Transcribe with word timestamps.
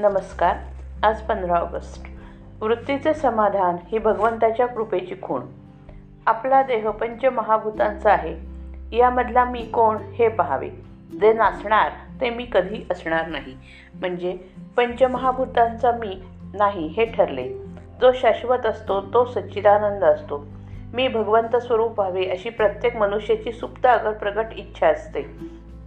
नमस्कार 0.00 0.56
आज 1.02 1.20
पंधरा 1.20 1.54
ऑगस्ट. 1.54 2.08
वृत्तीचे 2.60 3.14
समाधान 3.14 3.76
ही 3.92 3.98
भगवंताच्या 3.98 4.66
कृपेची 4.66 5.14
खूण. 5.22 5.42
आपला 6.26 6.62
देह 6.62 6.90
पंचमहाभूतांचा 6.90 8.12
आहे. 8.12 8.36
यामधला 8.96 9.44
मी 9.44 9.62
कोण 9.62 9.96
हे 9.96 10.28
पहावे? 10.28 10.68
जे 11.20 11.32
नाचणार 11.32 11.90
ते 12.20 12.30
मी 12.30 12.46
कधी 12.52 12.86
असणार 12.90 13.26
नाही. 13.26 13.56
म्हणजे 13.94 14.38
पंचमहाभूतांचा 14.76 15.92
मी 15.92 16.22
नाही 16.54 16.86
हे 16.86 17.04
ठरले. 17.04 17.48
जो 18.00 18.12
शाश्वत 18.12 18.66
असतो 18.66 19.00
तो 19.00 19.24
सच्चिदानंद 19.24 20.04
असतो. 20.04 20.46
मी 20.94 21.08
भगवंत 21.08 21.56
स्वरूप 21.56 22.00
व्हावे 22.00 22.24
अशी 22.24 22.50
प्रत्येक 22.50 22.96
मनुष्याची 22.96 23.52
सुप्त 23.52 23.86
अगर 23.86 24.10
प्रगट 24.10 24.46
इच्छा 24.56 24.88
असते. 24.88 25.22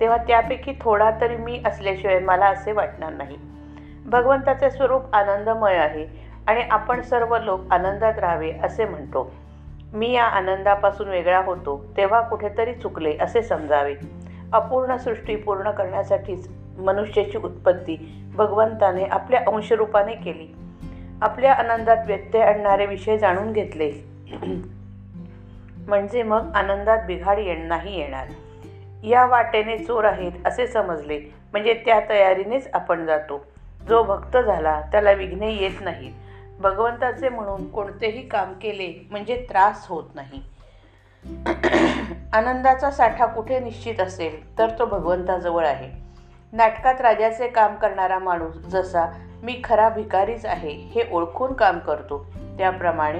तेव्हा 0.00 0.16
त्यापैकी 0.16 0.72
थोडा 0.80 1.10
तरी 1.20 1.36
मी 1.36 1.62
असल्याशिवाय 1.66 2.18
मला 2.18 2.46
असे 2.46 2.72
वाटणार 2.72 3.12
नाही. 3.12 3.36
भगवंताचे 4.06 4.70
स्वरूप 4.70 5.14
आनंदमय 5.14 5.76
आहे 5.76 6.06
आणि 6.46 6.62
आपण 6.70 7.00
सर्व 7.00 7.38
लोक 7.38 7.60
आनंदात 7.70 8.18
राहावे 8.18 8.52
असे 8.62 8.84
म्हणतो. 8.84 9.32
मी 9.92 10.12
या 10.12 10.24
आनंदापासून 10.24 11.08
वेगळा 11.08 11.38
होतो 11.38 11.84
तेव्हा 11.96 12.20
कुठेतरी 12.20 12.74
चुकले 12.74 13.16
असे 13.20 13.42
समजावे. 13.42 13.94
अपूर्ण 14.52 14.96
सृष्टी 14.96 15.36
पूर्ण 15.36 15.70
करण्यासाठीच 15.70 16.48
मनुष्याची 16.78 17.38
उत्पत्ती 17.38 18.24
भगवंताने 18.34 19.04
आपल्या 19.04 19.40
अंशरूपाने 19.46 20.14
केली. 20.14 20.54
आपल्या 21.22 21.52
आनंदात 21.52 21.96
व्यत्यय 22.06 22.42
आणणारे 22.42 22.86
विषय 22.86 23.18
जाणून 23.18 23.52
घेतले. 23.52 23.92
म्हणजे 25.88 26.22
मग 26.22 26.52
आनंदात 26.54 26.98
बिघाड 27.06 27.38
ये 27.38 27.56
नाही 27.56 28.00
येणार. 28.00 28.26
या 29.04 29.26
वाटेने 29.26 29.78
चोर 29.78 30.04
आहेत 30.04 30.32
असे 30.44 30.66
समजले. 30.66 31.18
म्हणजे 31.52 31.74
त्या 31.74 32.00
तयारीनेच 32.08 32.70
आपण 32.74 33.06
जातो. 33.06 33.44
जो 33.88 34.02
भक्त 34.02 34.36
झाला 34.36 34.80
त्याला 34.80 35.12
विघ्ने 35.12 35.54
येत 35.54 35.80
नाहीत 35.80 36.12
भगवंताचे 36.60 37.28
म्हणून 37.28 37.70
कोणतेही 37.70 38.28
काम 38.28 38.52
केले 38.52 39.08
म्हणजे 39.10 39.46
त्रास 39.50 39.86
होत 39.88 40.04
नाही. 40.14 40.42
आनंदाचा 42.32 42.90
साठा 42.90 43.26
कुठे 43.26 43.60
निश्चित 43.60 44.00
असेल 44.00 44.58
तर 44.58 44.70
तो 44.78 44.84
भगवंताजवळ 44.86 45.66
आहे. 45.66 45.90
नाटकात 46.52 47.00
राजाचे 47.00 47.48
काम 47.48 47.74
करणारा 47.74 48.18
माणूस 48.18 48.56
जसा 48.56 49.06
मी 49.42 49.60
खरा 49.64 49.88
भिकारीच 49.88 50.46
आहे 50.46 50.70
हे 50.70 51.04
ओळखून 51.12 51.52
काम 51.52 51.78
करतो. 51.78 52.26
त्याप्रमाणे 52.58 53.18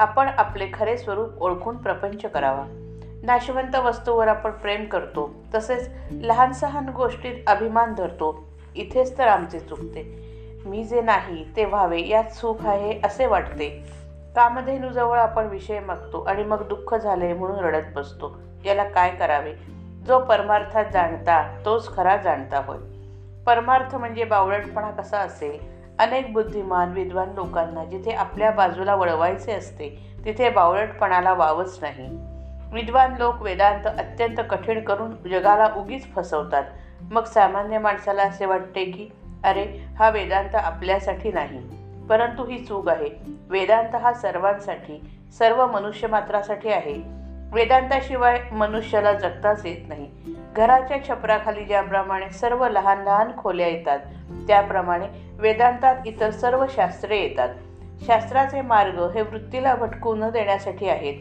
आपण 0.00 0.28
आपले 0.28 0.66
खरे 0.74 0.96
स्वरूप 0.98 1.42
ओळखून 1.42 1.76
प्रपंच 1.76 2.22
करावा. 2.22 2.64
नाशवंत 3.22 3.76
वस्तूवर 3.76 4.28
आपण 4.28 4.50
प्रेम 4.50 4.84
करतो 4.84 5.34
तसेच 5.54 5.90
लहान 6.10 6.52
सहान 6.52 6.88
गोष्टीत 6.88 7.34
अभिमान 7.46 7.94
धरतो. 7.94 8.47
इथेच 8.78 9.18
तर 9.18 9.28
आमचे 9.28 9.60
चुकते. 9.60 10.28
मी 10.66 10.84
जे 10.84 11.00
नाही 11.00 11.44
ते 11.56 11.64
व्हावे 11.64 12.08
यात 12.08 12.24
सुख 12.24 12.66
आहे 12.66 13.00
असे 13.04 13.26
वाटते. 13.26 13.84
कामधेनूजवळ 14.36 15.18
आपण 15.18 15.46
विषय 15.46 15.80
मागतो 15.80 16.22
आणि 16.22 16.44
मग 16.44 16.68
दुःख 16.68 16.94
झाले 16.94 17.32
म्हणून 17.32 17.58
रडत 17.58 17.86
बसतो. 17.94 18.38
याला 18.64 18.84
काय 18.84 19.10
करावे? 19.10 19.52
जो 20.06 20.18
परमार्थात 20.18 20.84
जाणता 20.92 21.62
तोच 21.64 21.96
खरा 21.96 22.16
जाणता 22.16 22.58
होय. 22.58 22.76
परमार्थ 23.46 23.94
म्हणजे 23.94 24.24
बावळटपणा 24.24 24.90
कसा 24.90 25.18
असेल? 25.18 25.78
अनेक 25.98 26.32
बुद्धिमान 26.32 26.92
विद्वान 26.92 27.32
लोकांना 27.34 27.84
जिथे 27.84 28.10
आपल्या 28.10 28.50
बाजूला 28.50 28.94
वळवायचे 28.94 29.52
असते 29.52 30.12
तिथे 30.24 30.50
बावळटपणाला 30.50 31.32
वावच 31.32 31.78
नाही. 31.82 32.08
विद्वान 32.72 33.16
लोक 33.18 33.42
वेदांत 33.42 33.86
अत्यंत 33.86 34.36
कठीण 34.50 34.84
करून 34.84 35.10
जगाला 35.28 35.68
उगीच 35.76 36.14
फसवतात. 36.14 36.62
मग 37.02 37.24
सामान्य 37.24 37.78
माणसाला 37.78 38.22
असे 38.22 38.46
वाटते 38.46 38.84
की 38.84 39.08
अरे 39.44 39.84
हा 39.98 40.10
वेदांत 40.10 40.54
आपल्यासाठी 40.54 41.32
नाही. 41.32 41.60
परंतु 42.08 42.44
ही 42.44 42.64
चूक 42.64 42.88
आहे. 42.88 43.10
वेदांत 43.48 43.96
हा 43.96 44.12
सर्वांसाठी 44.12 45.18
सर्व 45.38 45.66
मनुष्यमात्रासाठी 45.66 46.68
आहे. 46.68 47.18
वेदांताशिवाय 47.52 48.40
मनुष्याला 48.52 49.12
जगताच 49.12 49.66
येत 49.66 49.88
नाही. 49.88 50.10
घराच्या 50.56 51.08
छपराखाली 51.08 51.64
ज्याप्रमाणे 51.64 52.30
सर्व 52.30 52.68
लहान 52.68 53.02
लहान 53.02 53.30
खोल्या 53.38 53.66
येतात 53.66 53.98
त्याप्रमाणे 54.48 55.06
वेदांतात 55.38 55.96
इतर 56.06 56.30
सर्व 56.30 56.64
शास्त्रे 56.68 57.18
येतात. 57.18 57.48
शास्त्राचे 58.06 58.60
मार्ग 58.60 59.10
हे 59.14 59.22
वृत्तीला 59.22 59.74
भटकू 59.74 60.14
न 60.14 60.30
देण्यासाठी 60.30 60.88
आहेत. 60.88 61.14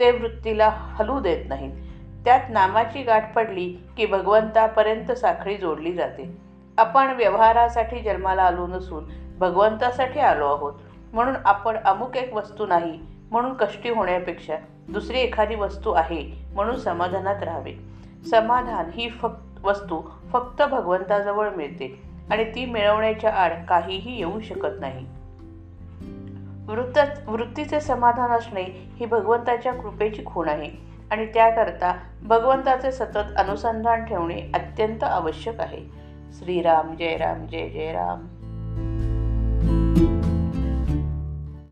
ते 0.00 0.10
वृत्तीला 0.10 0.68
हलू 0.68 1.20
देत 1.20 1.38
नाहीत. 1.48 1.87
त्यात 2.28 2.50
नामाची 2.50 3.02
गाठ 3.02 3.34
पडली 3.34 3.74
की 3.96 4.06
भगवंतापर्यंत 4.06 5.12
साखळी 5.12 5.56
जोडली 5.56 5.92
जाते. 5.92 6.36
आपण 6.78 7.16
व्यवहारासाठी 7.16 8.00
जन्माला 8.00 8.42
आलो 8.42 8.66
नसून 8.66 9.04
भगवंतासाठी 9.38 10.20
आलो 10.20 10.46
आहोत. 10.46 10.72
म्हणून 11.12 11.34
आपण 11.44 11.76
अमुक 11.76 12.16
एक 12.16 12.34
वस्तू 12.34 12.66
नाही 12.66 13.00
म्हणून 13.30 13.54
कष्टी 13.54 13.88
होण्यापेक्षा 13.88 14.56
दुसरी 14.88 15.20
एखादी 15.20 15.54
वस्तू 15.54 15.90
आहे 15.90 16.46
म्हणून 16.54 16.76
समाधानात 16.76 17.42
राहावे. 17.42 17.72
समाधान 18.30 18.90
ही 18.94 19.08
फक्त 19.10 19.64
वस्तू 19.64 20.00
फक्त 20.32 20.62
भगवंताजवळ 20.62 21.50
मिळते 21.50 22.02
आणि 22.30 22.44
ती 22.44 22.66
मिळवण्याच्या 22.66 23.30
आड 23.30 23.52
काहीही 23.68 24.18
येऊ 24.18 24.40
शकत 24.40 24.80
नाही. 24.80 25.06
वृत्त 26.68 27.28
वृत्तीचे 27.28 27.80
समाधान 27.80 28.30
असणे 28.30 28.64
ही 29.00 29.06
भगवंताच्या 29.06 29.72
कृपेची 29.72 30.24
खूण 30.26 30.48
आहे. 30.48 30.88
आणि 31.10 31.26
त्याकरता 31.26 31.98
भगवंताचे 32.22 32.92
सतत 32.92 33.36
अनुसंधान 33.36 34.04
ठेवणे 34.04 34.40
अत्यंत 34.54 35.04
आवश्यक 35.04 35.60
आहे. 35.60 35.80
श्रीराम 36.32 36.96
जय 36.96 37.16
राम 37.16 37.46
जय 37.46 37.68
जय 37.68 37.92
राम. 37.92 38.26